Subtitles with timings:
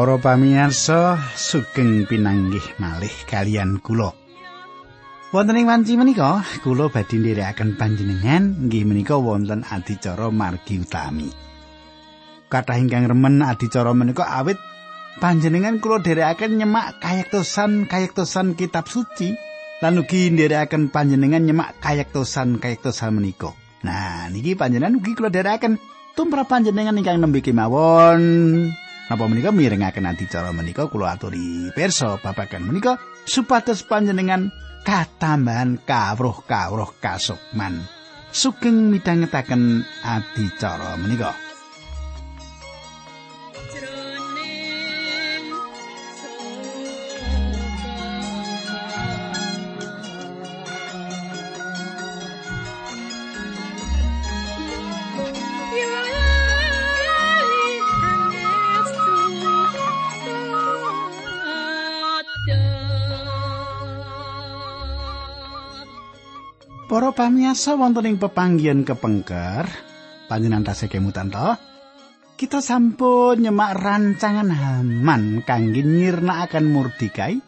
[0.00, 4.08] Para pamirsa sugeng pinanggih malih kalian kula.
[5.28, 11.28] Wonten ing wanci menika kula badhe nderekaken panjenengan nggih menika wonten adicara margi utami.
[12.48, 14.56] Kathah ingkang remen adicara menika awit
[15.20, 19.36] panjenengan kula nderekaken nyemak kayektosan kayektosan kitab suci
[19.84, 23.52] lan ugi nderekaken panjenengan nyemak kayektosan kayektosan menika.
[23.84, 25.76] Nah, niki panjenengan ugi kula nderekaken
[26.16, 28.24] tumrap panjenengan ingkang nembe kemawon
[29.10, 32.94] Napa menika mirengaken adicara menika kula aturi pirsa babagan menika
[33.26, 34.54] supados panjenengan
[34.86, 37.82] katambahan kawruh-kawruh kasukman.
[38.30, 41.49] Sugeng midhangetaken adicara menika.
[66.90, 69.62] Para pamiyasa wonten ing pepanggihan kepengker,
[70.26, 71.54] panjenengan tasih kemutan to?
[72.34, 77.38] Kita sampun nyemak rancangan Haman kangge nyirnakaken Mordekai.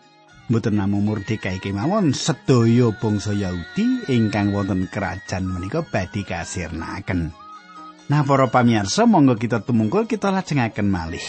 [0.46, 7.34] Mboten namung Mordekai kemawon sedaya bangsa Yahudi ingkang wonten kerajaan menika badhe kasirnakaken.
[8.14, 11.26] Nah, para pamirsa, monggo kita tumungkul kita lajengaken malih.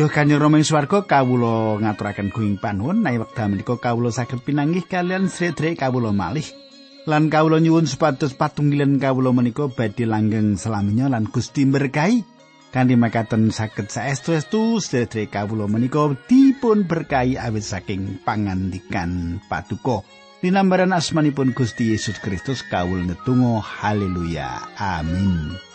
[0.00, 4.88] Duh Kanjeng Rama ing swarga kawula ngaturaken kuing panuwun nek wekdal menika kawula saged pinanggih
[4.88, 6.64] kalian sedherek kawula malih.
[7.06, 12.26] Lan kawula nyuwun supados patunggilan kawula menika badhe langgeng selaminya lan Gusti berkahi
[12.74, 20.02] kanthi makaten saged saestu-estu sedherek kawula menika dipun berkahi awit saking pangandikan paduka.
[20.42, 24.68] Dinambaran asmanipun Gusti Yesus Kristus kawula netunggal haleluya.
[24.76, 25.65] Amin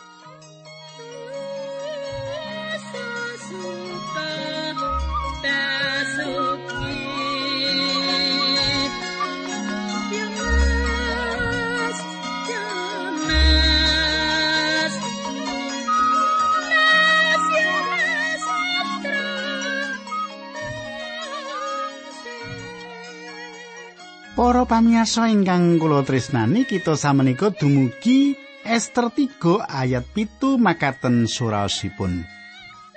[24.41, 28.33] Para pamiyarsa ingkang kula tresnani, kita samenika dumugi
[28.65, 29.37] Ester 3
[29.69, 32.25] ayat pitu makaten suraosipun.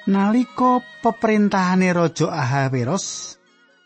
[0.09, 3.37] Nalika peperintahane Raja Ahasuerus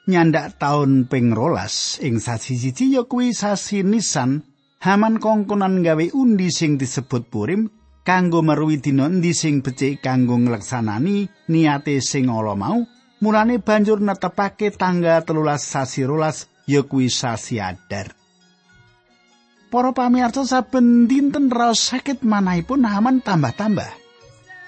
[0.07, 4.47] nyandak taun ping rolas ing sasi siji ya kuwi sasi Nisan,
[4.79, 7.67] Haman kongkonan gawe undi sing disebut Purim
[8.07, 12.87] kanggo meruwi dina endi sing becik kanggo ngleksanani niate sing ala mau.
[13.19, 18.13] Mulane banjur netepake tangga telulas sasi rolas ya kuwi sasi adar.
[19.69, 23.93] Para pamirsa saben dinten raos sakit manahipun Haman tambah-tambah.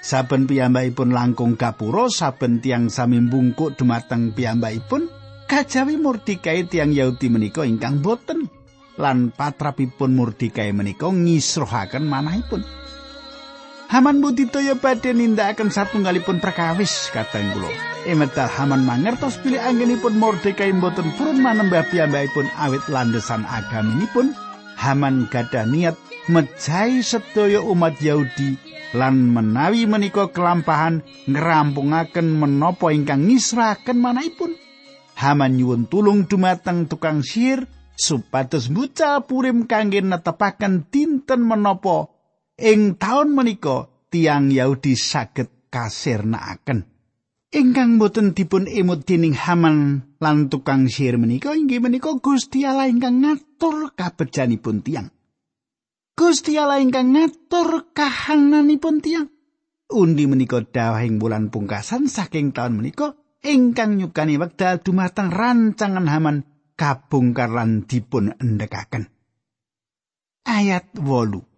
[0.00, 5.08] Saben piyambakipun langkung gapura, saben tiang sami bungkuk dumateng piyambakipun,
[5.44, 8.48] kajawi Mordekai tiang Yahudi menika ingkang boten
[8.96, 12.64] lan patrapipun Mordekai menika ngisruhaken manahipun.
[13.90, 17.74] Haman budidaya badhe nindakaken satunggalipun perkawis kateng kula.
[18.06, 24.30] Emedal Haman mangertos pilih anggenipun Mordekai mboten purun manembah piyambakipun awit landesan agaminipun.
[24.78, 25.98] Haman gadah niat
[26.30, 28.54] mejahi sedaya umat Yahudi
[28.94, 34.54] lan menawi menika kelampahan ngerampungaken menapa ingkang ngisrahaken manahipun.
[35.18, 37.66] Haman nyuwun tulung dumateng tukang sihir
[37.98, 42.06] supados mbucal purim kangge netepaken dinten menapa
[42.60, 46.90] ing taun menika tiang Yahudi saged kasirnakaken.
[47.50, 53.22] ingkang boten dipun emut dening Haman lan tukang sihir menika inggih menika Gusti Allah ingkang
[53.22, 55.10] ngatur kabejanipun tiang.
[56.14, 59.26] Gusti Allah ingkang ngatur kahananipun tiang.
[59.90, 66.46] Undi menika dawahing bulan pungkasan saking taun menika ingkang nyukani wekdal dumateng rancangan Haman
[66.78, 69.10] kabungkar lan dipun endhekaken.
[70.46, 71.49] Ayat 8.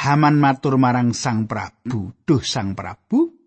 [0.00, 3.40] Haman matur marang Sang Prabu, "Duh Sang Prabu,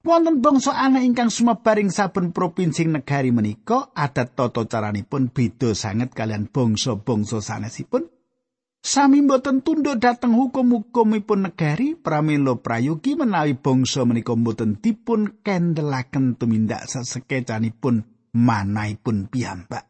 [0.00, 6.48] Wonten bangsa ana ingkang sumebaring saben provinsi negari menika adat tata caranipun beda sanget kalian
[6.48, 8.08] bangsa-bangsa sanesipun.
[8.80, 16.88] Sami mboten tunduk dhateng hukum-hukumipun negari pramila prayogi menawi bangsa menika mboten dipun kendelaken tumindak
[16.88, 18.00] sesekecanipun
[18.32, 19.84] manahipun piyambak.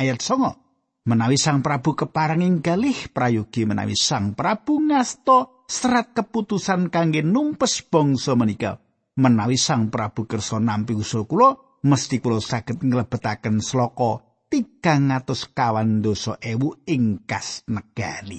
[0.00, 0.61] Ayat 9
[1.02, 8.38] menawi Sang Prabu keparenging galih prayogi menawi Sang Prabu ngasta serat keputusan kangge numpes bangsa
[8.38, 8.78] menika
[9.18, 14.22] menawi Sang Prabu kersa nampi usul kula mesti kula saged nglebetaken sloka
[14.52, 18.36] 300 kawan dosa ewu ingkas negari.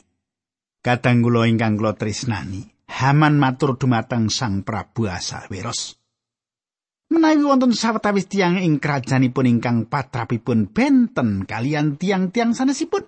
[0.84, 6.03] Kadang kula ingkang kula tresnani, Haman matur dumateng Sang Prabu Asaweros.
[7.14, 13.06] Menawi wonten sawetawis tiang ing kerajaanipun ingkang patrapipun benten kalian tiang-tiang sanesipun.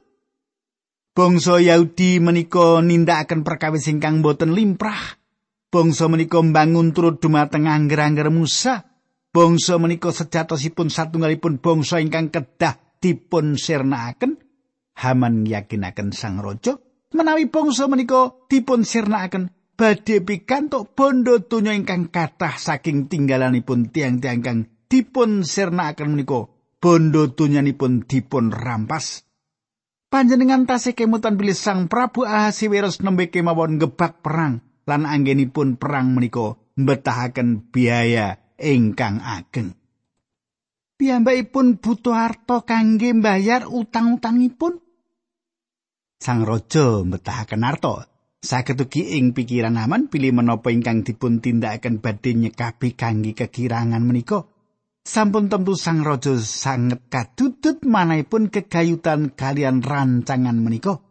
[1.17, 5.17] Bangsa Yahudi menika nindakaken perkawis ingkang boten limprah.
[5.73, 8.85] Bangsa menika mbangun turut dumateng angger-angger Musa.
[9.33, 14.37] Bangsa menika sejatosipun satunggalipun bangsa ingkang kedah dipun sirnakaken.
[15.01, 16.77] Haman yakinaken sang raja
[17.15, 24.59] menawi bangsa menika dipun sirnakaken badhe pikantuk bondo donya ingkang kathah saking tinggalanipun tiang-tiang kang
[24.87, 26.47] dipun sirnakaken menika.
[26.75, 29.25] Bondo donyanipun dipun rampas.
[30.13, 36.53] Panjenengan tasih kemutan bilih sang Prabu Ahasiweros nembe kemawon gebak perang lan anggenipun perang menika
[36.77, 39.73] mbetahaken biaya ingkang ageng.
[41.01, 44.77] Piyambakipun butuh harta kangge mbayar utang-utangipun.
[46.21, 48.14] Sang raja mbetahaken harta
[48.45, 54.45] saged ugi ing pikiran aman pilih menapa ingkang dipun tindakaken badhe nyekapi kangge kekirangan menika
[55.01, 61.01] sampun tentu sang raja sanget kadudut manahipun kegayutan kalian rancangan menika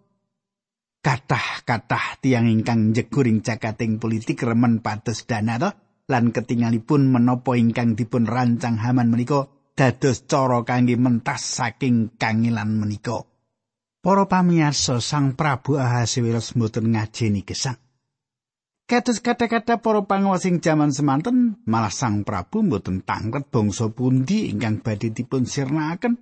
[1.03, 5.71] kathah-kathah tiang ingkang jeguring jakating politik remen pados dana to
[6.09, 13.34] lan ketingalipun menapa ingkang dipun rancang Haman menika dados cara kangge mentas saking kangilan menika.
[14.05, 17.81] Para pamirsa Sang Prabu Ahasiweros mboten ngajeni gesang.
[18.85, 25.09] Kados kata-kata para panguwasing jaman semanten, malah Sang Prabu mboten tanglet bangsa pundi ingkang badhe
[25.09, 26.21] dipun sirnakaken.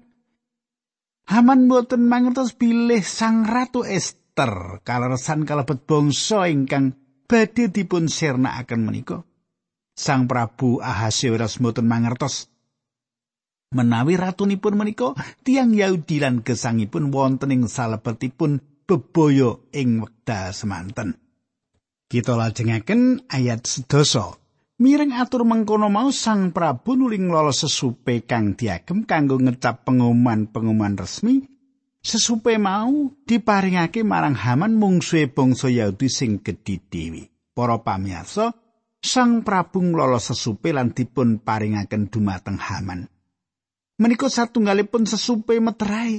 [1.27, 6.95] Haman mboten mangertos bilih Sang Ratu Esther kaleresan kalebet bangsa ingkang
[7.27, 9.27] badhe dipun sirnakaken menika.
[9.99, 12.52] Sang Prabu Ahasiweros mboten mangertos
[13.73, 21.17] menawi ratunipun menika tiang Yahudi lan gesangipun wonten ing salebetipun bebaya ing wekdal semanten.
[22.13, 24.37] Kita lajengaken ayat sedoso.
[24.83, 31.47] Mireng atur mengkono mau sang Prabu nuling lolos sesupe kang diagem kanggo ngecap pengumuman-pengumuman resmi.
[32.03, 37.23] Sesupe mau diparingake marang Haman mungsuhe bangsa Yahudi sing gedhi dewi.
[37.55, 38.51] Para pamirsa,
[38.99, 43.12] sang Prabu lolos sesupe lan dipun paringaken dumateng Haman.
[44.03, 46.19] Menika satunggalipun sesupe meterai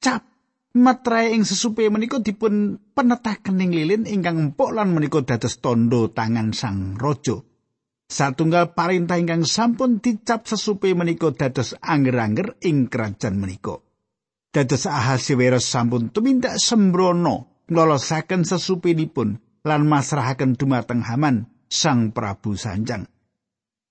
[0.00, 0.24] cap
[0.72, 6.56] meterai ing sesupe menika dipun penetaken ing lilin ingkang empuk lan menika dados tondo tangan
[6.56, 7.36] sang raja.
[8.08, 13.76] Satunggal parintah ingkang sampun dicap sesupe menika dados anger-anger ing kerajaan menika.
[14.48, 19.36] Dados Ahasiweros sampun tumindak sembrono nglolosaken sesupinipun
[19.68, 23.04] lan masrahaken dumateng Haman sang Prabu Sanjang.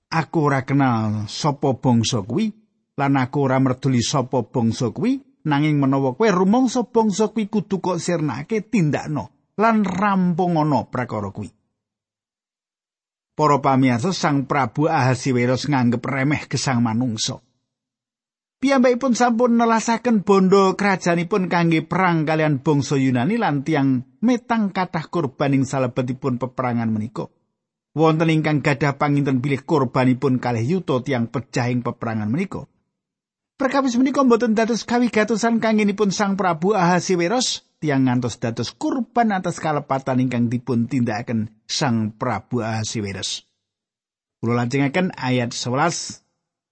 [0.10, 2.50] Aku ora kenal sapa bangsa kuwi
[2.98, 8.02] lan aku ora merduli sapa bangsa kuwi nanging menawa kowe rumangsa bangsa kuwi kudu kok
[8.02, 11.54] sirnake tindakno lan rampungono prakara kuwi
[13.38, 17.38] Para pamirsa Sang Prabu Ahasiweros nganggep remeh gesang manungsa.
[18.58, 25.54] Piyambakipun sampun nelasaken bondo kerajaanipun kangge perang kalian bangsa Yunani lan tiang metang kathah korban
[25.54, 27.30] ing salebetipun peperangan menika.
[27.94, 32.66] Wonten ingkang gadah panginten bilih korbanipun kalih yuta tiang pejahing peperangan menika.
[33.58, 40.22] Perkawis menika mboten dados kawigatosan kangenipun Sang Prabu Ahasiweros tiang ngantos dados kurban atas kalepatan
[40.22, 43.50] ingkang dipun tindakaken Sang Prabu Ahasiweros.
[44.38, 46.22] Kula lajengaken ayat 11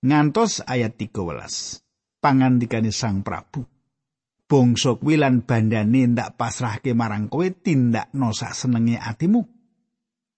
[0.05, 2.21] ngantos ayat 13.
[2.21, 3.65] Pangandikane Sang Prabu.
[4.45, 9.54] Bangsa kuwi lan bandane ndak pasrahke marang kowe tindakno sak senenge atimu.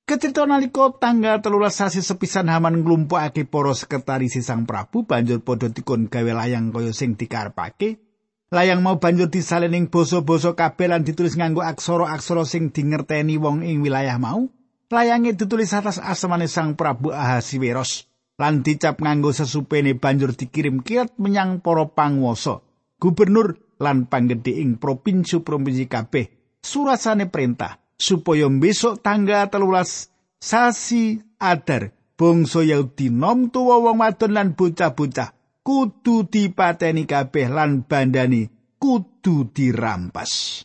[0.07, 6.07] Kecerita nalika tanggal telulas sasi sepisan Haman nglumpukake para sekretaris Sang Prabu banjur padha dikon
[6.07, 7.99] gawe layang kaya sing dikarepake.
[8.47, 13.83] Layang mau banjur disalin ing basa-basa kabeh lan ditulis nganggo aksara-aksara sing dingerteni wong ing
[13.83, 14.47] wilayah mau.
[14.87, 18.07] Layange ditulis atas asmane Sang Prabu Ahasiweros
[18.39, 22.63] lan dicap nganggo sesupene banjur dikirim kiat menyang para panguwasa,
[22.95, 26.31] gubernur lan panggede ing provinsi-provinsi kabeh.
[26.63, 34.48] Surasane perintah supaya besok tangga telulas sasi adar bangsa Yahudi nom tuwa wong wadon lan
[34.54, 35.34] bocah-bocah
[35.66, 38.48] kudu dipateni kabeh lan bandani
[38.80, 40.63] kudu dirampas.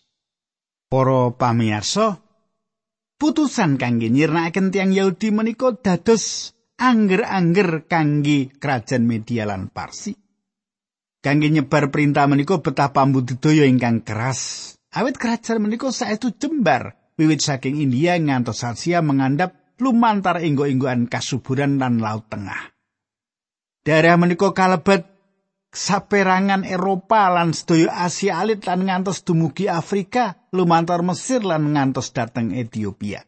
[0.86, 2.20] Para pamirsa,
[3.16, 10.12] putusan kangge nyirnakaken tiang Yahudi menika dados angger-angger kangge kerajaan media lan Parsi.
[11.24, 14.74] Kangge nyebar perintah menika betapa budidaya ingkang keras.
[14.92, 22.02] Awit kerajaan menika saestu jembar wiwit saking India ngantos Asia mengandap lumantar inggo-inggoan kasuburan dan
[22.02, 22.74] laut tengah.
[23.86, 25.06] Daerah menika kalebet
[25.70, 32.50] saperangan Eropa lan sedaya Asia alit lan ngantos dumugi Afrika, lumantar Mesir lan ngantos dateng
[32.50, 33.22] Ethiopia.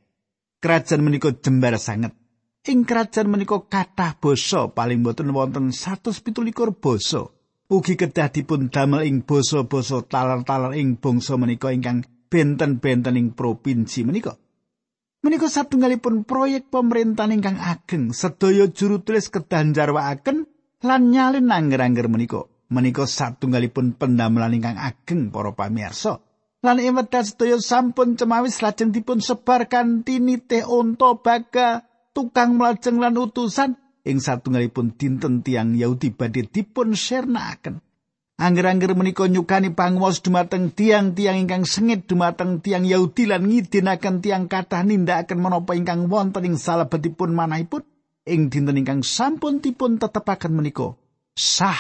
[0.59, 2.19] Kerajaan menika jembar sanget.
[2.65, 6.25] ing kerajaan menika kathah basa paling boten wonten 117
[6.81, 7.29] basa
[7.69, 14.35] ugi kedah dipun damel ing basa-basa talar-talar ing bangsa menika ingkang benten-benten ing provinsi menika.
[15.23, 20.51] Menika satunggalipun proyek pemerintahan ingkang ageng sedaya juru tulis kedah njarwakaken
[20.83, 22.51] lan nyalin angger-angger menika.
[22.75, 26.19] Menika satunggalipun pendamelan ingkang ageng para pamirsa.
[26.67, 33.15] Lan ewedah sedaya sampun cemawis lajeng dipun sebar kanthi nitih unta baga tukang mlajeng lan
[33.15, 37.79] utusan ing satunggalipun dinten tiang Yahudi badhe dipun sernakaken.
[38.35, 44.83] Angger-angger menika nyukani panguwas dumateng tiang-tiang ingkang sengit dumateng tiang Yahudi lan ngidinaken tiang kathah
[44.83, 47.87] nindakaken menapa ingkang wonten ing salebetipun manahipun
[48.27, 50.99] ing dinten ingkang sampun dipun tetepaken menika
[51.39, 51.79] sah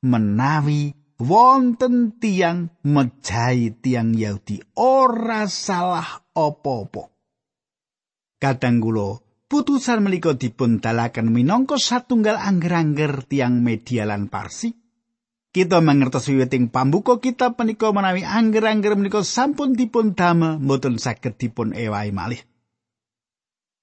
[0.00, 7.12] menawi wonten tiang mejahi tiang Yahudi ora salah apa-apa.
[8.40, 9.20] Kadang kula
[9.52, 14.79] putusan menika dipun dalaken minangka satunggal angger-angger tiang media lan parsi.
[15.50, 21.74] Kita mangertos wiwiting pambuka kita menika menawi angger-angger menika sampun dipun damel mboten saged dipun
[21.74, 22.38] ewahi malih.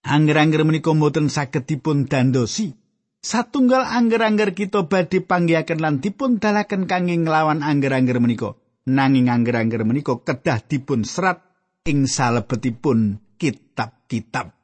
[0.07, 2.71] Angger-angger menika mboten saged dipun dandosi.
[3.19, 8.55] Satunggal angger-angger kita badhe panggihaken lan dipun dalaken kangge nglawan angger-angger menika.
[8.87, 11.43] Nanging angger-angger menika kedah dipun serat
[11.83, 14.56] ing salebetipun kitab-kitab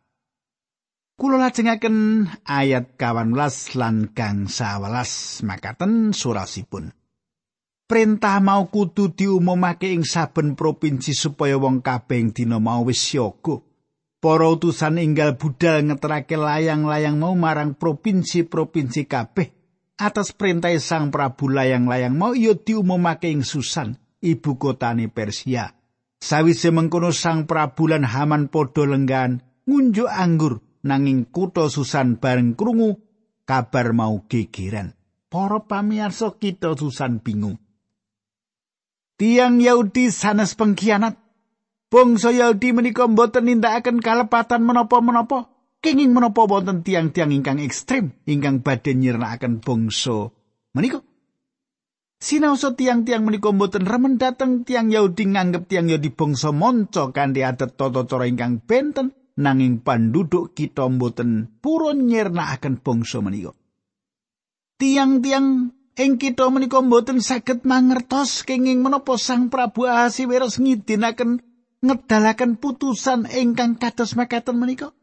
[1.14, 6.90] Kulo lajengaken ayat kawan lan kang sawelas makaten surasipun.
[7.86, 13.62] Perintah mau kudu diumumake ing saben provinsi supaya wong kabeh dina mau wis siaga.
[14.18, 19.54] Para utusan inggal budal ngeterake layang-layang mau marang provinsi-provinsi kabeh
[20.02, 25.78] atas perintah Sang Prabu layang-layang mau iya diumumake ing Susan, ibu kotane Persia.
[26.18, 33.00] Sawise mengkono Sang Prabu lan Haman padha lenggan ngunjuk anggur nanging kutha Susan bareng krungu
[33.48, 34.94] kabar mau gegeran.
[35.32, 37.58] Para pamirsa kita Susan bingung.
[39.18, 41.18] Tiang Yahudi sanes pengkhianat.
[41.90, 45.50] Bangsa Yahudi menika mboten nindakaken kalepatan menapa-menapa.
[45.84, 50.32] Kenging menapa wonten tiang-tiang ingkang ekstrem ingkang badhe nyirnakaken bangsa
[50.72, 51.04] menika.
[52.24, 57.76] Sinaosa tiang-tiang menika mboten remen dateng tiang Yahudi nganggep tiang Yahudi bangsa monco kanthi adat
[57.76, 63.52] tata cara ingkang benten nanging panduduk kita mboten purun nyirnakaken bangsa menika.
[64.78, 71.42] Tiang-tiang ing kita menika mboten saged mangertos kenging menapa Sang Prabu Ahasiweros ngidinaken
[71.84, 74.94] ngedalaken putusan ingkang kados makaten menika.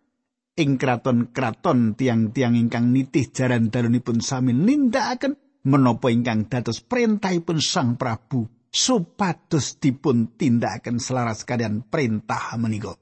[0.59, 8.51] Ing kraton-kraton tiang-tiang ingkang nitih jaran dalunipun sami nindakaken menapa ingkang dados perintahipun Sang Prabu
[8.71, 12.95] supados dipun tindakaken selaras kalian perintah menika.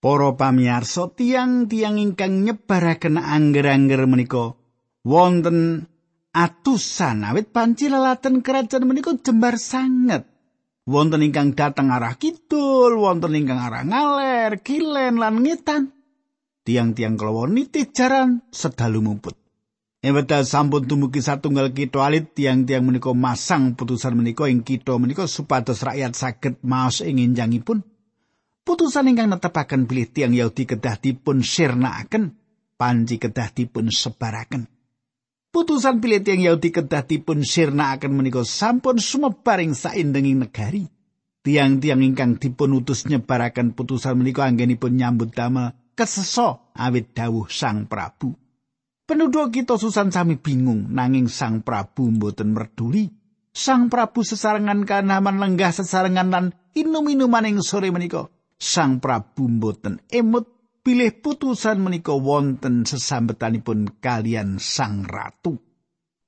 [0.00, 4.56] Para pamirsa tiang-tiang ingkang nyebaraken angger-angger menika
[5.04, 5.84] wonten
[6.32, 10.24] atusan awit panci lelaten kerajaan menika jembar sanget.
[10.88, 15.92] Wonten ingkang dateng arah kidul, wonten ingkang arah ngaler, kilen lan ngetan.
[16.64, 19.36] Tiang-tiang kelawon nitih jaran sedalu mumput.
[20.00, 25.84] Eweta sampun tumugi satunggal kita alit tiang-tiang menika masang putusan menika ing kita menika supados
[25.84, 27.84] rakyat saged maos ing enjangipun.
[28.60, 32.36] Putusan ingkang netepaken bilih tiang Yahudi kedah dipun sirnakaken,
[32.76, 34.68] panji kedah dipun sebaraken.
[35.50, 40.86] Putusan bilih tiang Yahudi kedah dipun sirnakaken menika sampun sumebar ing saindenging negari.
[41.40, 48.36] Tiang-tiang ingkang dipun utus nyebaraken putusan menika anggenipun nyambut damel keseso awit dawuh Sang Prabu.
[49.08, 53.10] Penduduk kita susan sami bingung nanging Sang Prabu mboten merduli.
[53.50, 56.44] Sang Prabu sesarengan kanaman lenggah sesarengan lan
[56.76, 58.30] inum-inuman ing sore menika.
[58.60, 60.44] Sang Prabu mboten emut
[60.84, 65.56] pilih putusan menika wonten sesambetanipun kalian Sang Ratu.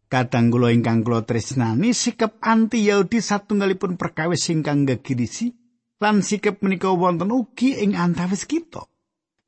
[0.09, 5.53] Kadang kula ingkang kula tresnani sikap anti Yahudi satunggalipun perkawis ingkang gegirisi
[6.01, 8.81] lan sikap menika wonten ugi ing antawis kita.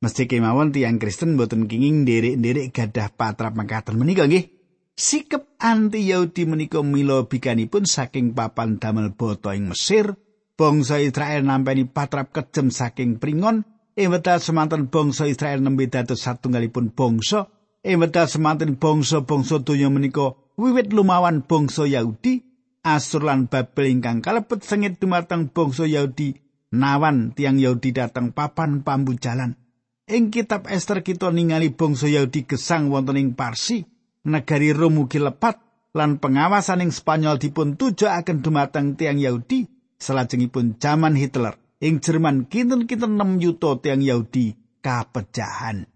[0.04, 4.52] Mesti kemawon tiang Kristen boten kenging nderek-nderek gadah patrap mangkaten menika nggih.
[4.92, 10.12] Sikap anti Yahudi menika mila bikanipun saking papan damel boto ing Mesir
[10.54, 13.66] bangsa Israel nampeni patrap kejem saking pringon.
[13.94, 17.46] Ing wekdal semanten bangsa Israel nembe dados satunggalipun bangsa.
[17.86, 22.42] Ing wekdal semanten bangsa-bangsa donya menika wiwit lumawan bangsa Yahudi.
[22.84, 26.36] Asur lan Babel ingkang kalebet sengit dumateng bangsa Yahudi.
[26.74, 29.54] Nawan tiang Yahudi dateng papan pambujalan.
[30.04, 33.80] Ing kitab Esther kita ningali bangsa Yahudi gesang wonten ing Parsi
[34.24, 35.60] negari Rom ugi lepat
[35.94, 43.18] lan pengawasan ing Spanyol dipun tujuaken dumateng tiang Yahudi salajengipun jaman Hitler ing Jerman kinten-kinten
[43.18, 45.88] 6 yuta tiang Yahudi kapejahan.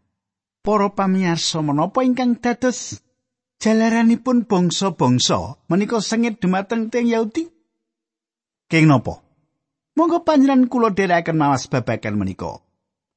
[0.61, 3.01] Para pamirsa menapa ingkang dados
[3.63, 7.49] jalaranipun bangsa-bangsa menika sengit dumateng teng Yahudi?
[8.69, 9.25] Keng napa?
[9.97, 12.61] Monggo panjenengan kula dherekaken mawas babagan menika.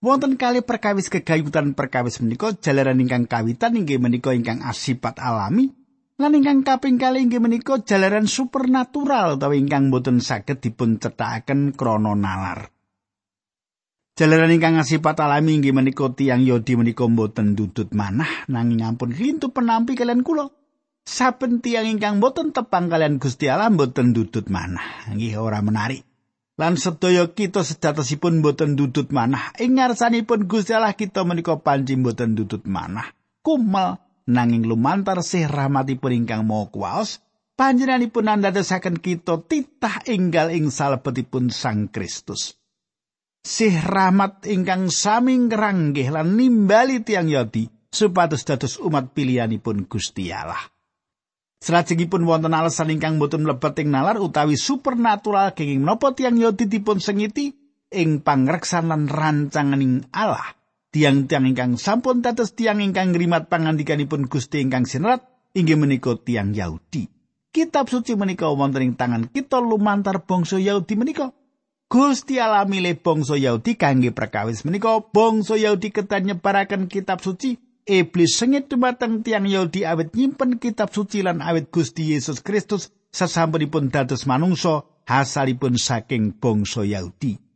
[0.02, 5.81] Wonten kali perkawis kegayutan perkawis menika jalaran ingkang kawitan inggih menika ingkang asipat alami
[6.22, 12.14] lan ingkang kaping kali inggih menika jalaran supernatural utawi ingkang boten saged dipun cethakaken krana
[12.14, 12.70] nalar.
[14.14, 19.50] Jalaran ingkang asipat alami inggih menika tiyang Yodi menika boten dudut manah nanging ampun rintu
[19.50, 20.54] penampi kalian kula.
[21.02, 25.10] Saben tiyang ingkang boten tepang kalian Gusti Allah boten dudut manah.
[25.10, 26.06] Nggih ora menarik.
[26.62, 32.38] lan sedaya kita sejatosipun boten dudut manah ing ngarsanipun Gusti Allah kita menika panci boten
[32.38, 33.10] dudut manah
[33.42, 33.98] kumel
[34.32, 37.20] nanging lumantar sih rahmatipun ingkang mau kuwaos
[37.60, 42.56] panjenenganipun andadosaken kita titah enggal ing salebetipun Sang Kristus
[43.44, 50.72] sih rahmat ingkang sami ngranggih lan nimbali tiang yodi supados dados umat pilihanipun Gusti Allah
[51.62, 56.98] Salajengipun wonten alasan ingkang boten mlebet ing nalar utawi supernatural kenging menapa tiyang Yahudi dipun
[56.98, 57.54] sengiti
[57.94, 60.58] ing pangreksanan rancanganing Allah.
[60.92, 65.24] Tiang-tiang ingkang sampun dados tiang ingkang ngrimat pangandikanipun Gusti ingkang sinerat
[65.56, 67.08] inggih menika tiang Yahudi.
[67.48, 71.32] Kitab suci menika wonten ing tangan kita lumantar bangsa Yahudi menika.
[71.88, 77.56] Gusti Allah milih bangsa Yahudi kangge perkawis menika bangsa Yahudi ketan nyebaraken kitab suci
[77.88, 83.88] iblis sengit dumateng tiang Yahudi awit nyimpen kitab suci lan awit Gusti Yesus Kristus sasampunipun
[83.92, 87.51] dados manungsa hasalipun saking bangsa Yahudi.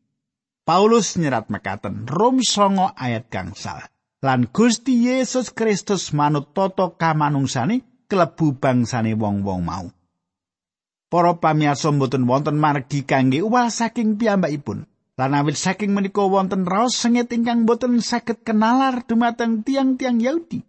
[0.65, 3.85] Paulus nyerat mekaten Rom songo ayat gangsal.
[4.25, 9.85] Lan Gusti Yesus Kristus manut toto kamanungsane klebu bangsane wong-wong mau.
[11.05, 14.89] Para pamirsa mboten wonten margi kangge uwal saking piyambakipun.
[15.21, 20.65] Lan awit saking menika wonten raos sengit ingkang boten saged kenalar dumateng tiang-tiang Yahudi.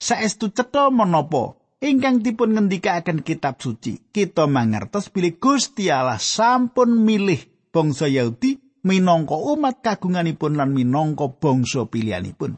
[0.00, 4.00] Saestu cetha menapa ingkang dipun ngendikaken kitab suci.
[4.08, 11.90] Kita mangertos bilih Gusti Allah sampun milih bangsa Yahudi minangka umat kagunganipun lan minangka bangsa
[11.90, 12.54] pilihanipun.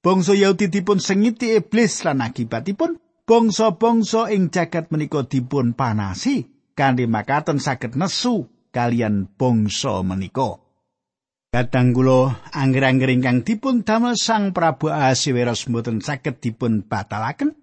[0.00, 2.96] Bangsa Yahudi dipun sengiti iblis lan akibatipun
[3.28, 10.56] bangsa-bangsa ing jagat menika dipun panasi kanthi makaten saged nesu kalian bangsa menika.
[11.50, 17.58] Kadang kula angger-angger ingkang dipun damel Sang Prabu Ahasiweros mboten saged dipun batalaken.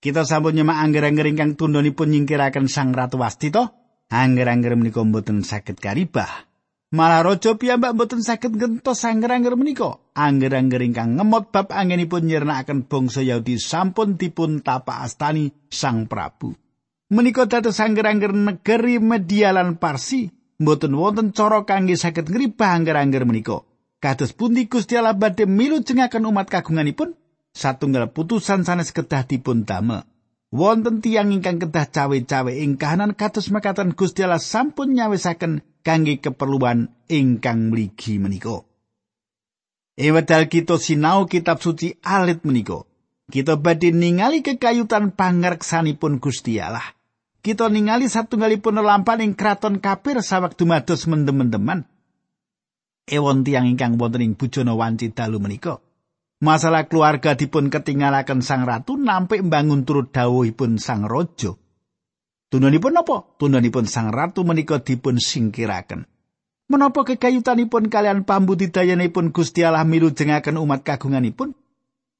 [0.00, 3.76] Kita sampun nyemak angger-angger ingkang tundhonipun nyingkiraken Sang Ratu Wastita,
[4.08, 6.47] angger-angger menika mboten saged karibah.
[6.88, 10.00] Malah raja piyambak mboten saged ngentos angger-angger menika.
[10.16, 16.56] Angger-angger ingkang ngemot bab angenipun nyirnakaken bangsa Yahudi sampun dipun tapak astani Sang Prabu.
[17.08, 20.28] menika dados angger-angger negeri media lan parsi
[20.60, 23.64] mboten wonten cara kangge saged ngribah angger-angger menika
[23.96, 27.16] kados pundi Gusti Allah badhe milu jengaken umat kagunganipun
[27.56, 30.04] satunggal putusan sanes kedah dipun damel
[30.52, 36.92] wonten tiang ingkang kedah cawe-cawe ing kahanan kados makaten Gusti Allah sampun nyawisaken kangge keperluan
[37.08, 38.60] ingkang mligi menika
[39.98, 42.86] Ewedal kita sinau kitab suci alit menika.
[43.26, 46.94] Kita badhe ningali kekayutan pangreksanipun Gusti Allah.
[47.48, 51.86] kita ningali satunggalipun lampahan ing kraton kafir sawektu mados mendem-mendeman.
[53.08, 55.80] Ewon tiang ingkang wonten ing bujana wanci dalu menika.
[56.44, 61.56] Masalah keluarga dipun ketinggalaken sang ratu nampik mbangun turut dawuhipun sang raja.
[62.48, 63.36] Tunanipun napa?
[63.36, 66.08] Tunanipun sang ratu menika dipun singkiraken.
[66.68, 71.56] Menapa kekayutanipun kalian pambudidayanipun Gusti Allah milu jengaken umat kagunganipun?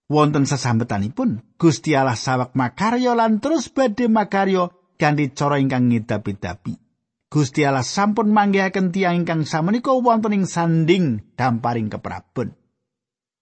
[0.09, 6.81] Wonten sesambetanipun Gusti Allah sawak makarya lan terus badhe makarya kanthi cara ingkang ngidapi-dapi.
[7.29, 12.57] Gusti Allah sampun manggihaken tiang ingkang samenika wonten ing sanding damparing keprabon.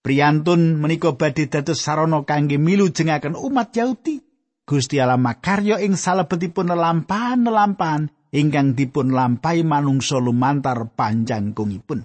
[0.02, 4.25] Priyantun menika badhe dados sarana kangge milu jengaken umat Yahudi.
[4.66, 12.02] Gusti Allah makarya ing salebetipun lampahan-lampahan ingkang dipun lampahi manungsa lumantar panjangkungipun.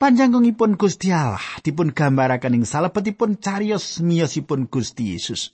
[0.00, 5.52] Panjangkungipun Gusti Allah dipun gambaraken ing salebetipun cariyos miyosipun Gusti Yesus.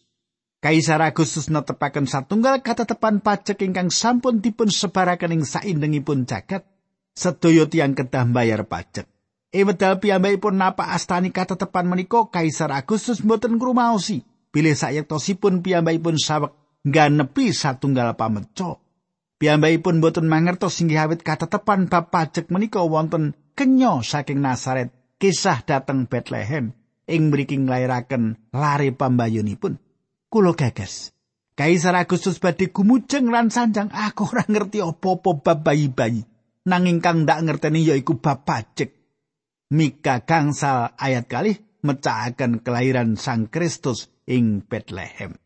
[0.63, 6.63] Kaisar Agustus netepaken satunggal katetepan pajak ingkang sampun dipun sebaraken ing saindengipun jagat.
[7.19, 9.11] Sedaya tiyang kedah bayar pajak.
[9.51, 14.23] Ewedal piyambakipun napa astani katetepan menika Kaisar Agustus mboten ngrumaosi.
[14.55, 16.55] Bilih sayektosipun piyambakipun sawek
[16.87, 18.79] ngganepi satunggal pameco.
[19.43, 26.07] Piyambakipun mboten mangertos inggih awit katetepan bab pajak menika wonten kenya saking Nasaret kisah dateng
[26.07, 26.71] Bethlehem
[27.11, 29.83] ing mriki nglairaken lare pambayunipun.
[30.35, 31.14] kula gagas.
[31.55, 36.27] Kaisar Agustus badhe gumujeng lan sanjang aku ora ngerti apa-apa bab bayi-bayi.
[36.67, 38.90] Nanging kang ndak ngerteni yaiku bab pajek.
[39.71, 41.55] Mika gangsal ayat kali
[41.87, 45.37] mecahaken kelahiran Sang Kristus ing Bethlehem.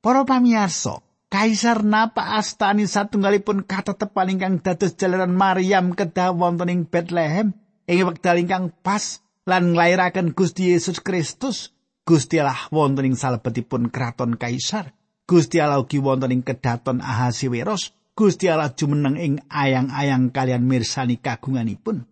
[0.00, 7.54] Para pamirsa, Kaisar napa astani satunggalipun katetepan ingkang dados jalaran Maryam kedah wonten ing Bethlehem
[7.86, 11.70] ing wekdal ingkang pas lan nglairaken Gusti Yesus Kristus.
[12.02, 14.90] Gusti Allah wonten ing salebetipun kraton Kaisar.
[15.22, 17.94] Gusti Allah ugi wonten ing kedaton Ahasiweros.
[18.18, 22.09] Gusti Allah jumeneng ing ayang-ayang kalian mirsani kagunganipun.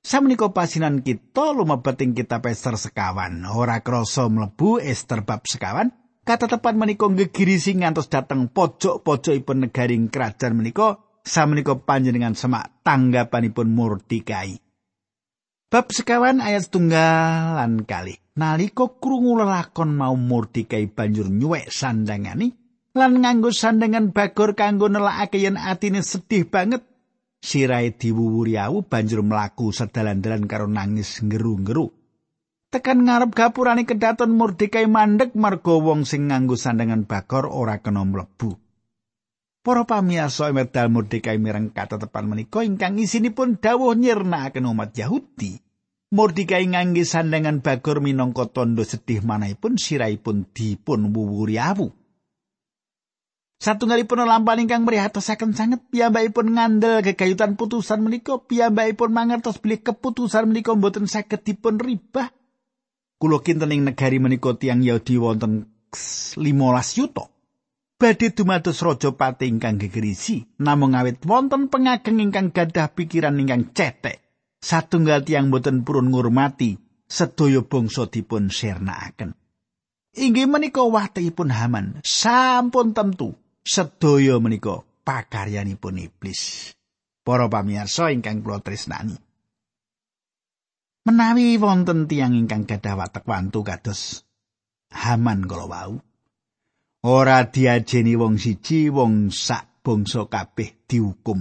[0.00, 5.92] Samenika pasinan kita lumebet ing kitab Ester sekawan, ora krasa mlebu Ester bab sekawan,
[6.24, 14.56] katetepan menika gegirisi ngantos dateng pojok-pojokipun negaring kerajaan menika samenika panjenengan semak tanggapanipun Mordekai.
[15.68, 18.16] Bab sekawan ayat tunggal lan kali.
[18.40, 22.56] Nalika krungu lelakon mau Mordekai banjur nyuwek sandangani
[22.96, 26.89] lan nganggo sandangan bagor kanggo nelakake yen atine sedih banget.
[27.40, 31.88] Sirai diwuwuri awu banjur mlaku sedalan-dalan karo nangis ngeru-ngeru.
[32.70, 38.54] tekan ngarep gapurane kedaton Mordekai mandek marga wong sing nganggo sandangan bakor ora kena mlebu.
[39.60, 45.58] Para pamirsa medal Mordekai mireng katetepan menika ingkang isinipun dawuh nyirnakaken umat Yahudi.
[46.14, 51.90] Mordekai ngangge sandangan bakor minangka tondo sedih manahipun siraipun dipun wuwuri awu.
[53.60, 60.72] Satunggalipun lampahan ingkang mrihatosaken sanget piyambakipun ngandel gegayutan putusan menika piyambakipun mangertos bilih keputusan menika
[60.72, 62.32] boten saged dipun ribah
[63.20, 66.40] kula kinten negari menika tiyang Yahudi wonten 15
[66.96, 67.28] yuta.
[68.00, 74.24] Badhe dumados raja pati ingkang gegerisi, namung awit wonten pengageng ingkang gadah pikiran ingkang cetek.
[74.56, 79.36] Satunggal tiyang boten purun ngurmati sedaya bangsa dipun sirnakaken.
[80.16, 86.72] Inggih menika wahtipun Haman, sampun tentu sedaya menika pakaryanipun iblis.
[87.20, 89.30] Para pamirsa ingkang kula tresnani.
[91.10, 94.22] menawi wonten tiang ingkang gadah watek wantu kados
[94.92, 95.92] Haman kala wau
[97.06, 101.40] ora diajeni wong siji wong sak bangsa kabeh dihukum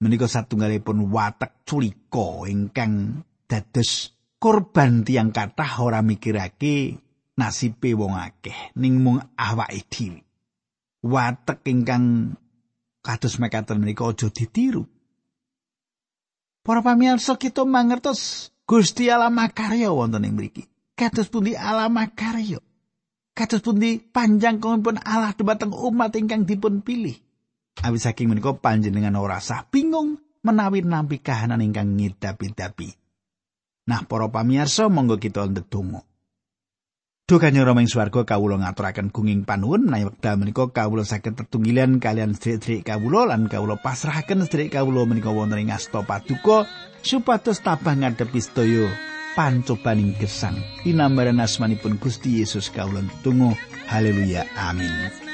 [0.00, 6.96] menika satunggalipun watek culika ingkang dados korban tiang kathah ora mikirake
[7.36, 10.27] nasibe wong akeh ning mung awake dhewe
[11.02, 12.34] watek ingkang
[13.02, 14.86] kados mekaten menika aja ditiru
[16.68, 20.68] Para pamirsa kita mangertos Gusti Allah makarya wonten ing mriki.
[20.92, 22.60] Kados pundi Allah makarya?
[23.32, 27.16] Kados pundi panjang pun Allah dhumateng umat ingkang dipun pilih?
[27.80, 32.92] Awit saking menika panjenengan ora sah bingung menawi nampi kahanan ingkang ngidapi-dapi.
[33.88, 36.04] Nah, para pamirsa monggo kita ndedonga.
[37.28, 42.00] Duh kanyang Rama ing swarga kawula ngaturaken gunging panuwun menawi wekdal menika kawula saged tetunggilan
[42.00, 46.64] kalian sedherek kawula lan kawula pasrahaken sedherek kawula menika wonten ing asta paduka
[47.04, 48.88] supados tabah ngadepi sedaya
[49.36, 50.56] pancobaning gesang.
[50.88, 53.52] Dinambaran asmanipun Gusti Yesus kawula tunggu.
[53.92, 54.48] Haleluya.
[54.56, 55.27] Amin.